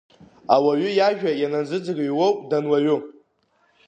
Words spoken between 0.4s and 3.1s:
Ауаҩы иажәа ианазыӡырҩуоуп дануаҩу.